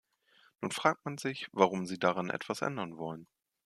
Nun 0.61 0.71
fragt 0.71 1.05
man 1.05 1.19
sich, 1.19 1.47
warum 1.51 1.85
Sie 1.85 1.99
daran 1.99 2.31
etwas 2.31 2.63
ändern 2.63 2.97
wollen. 2.97 3.27